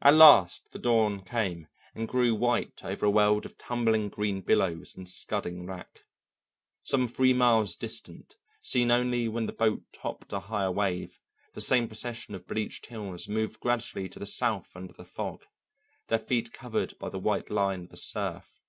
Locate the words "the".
0.72-0.78, 9.44-9.52, 11.52-11.60, 14.18-14.24, 14.94-15.04, 17.10-17.18, 17.90-17.98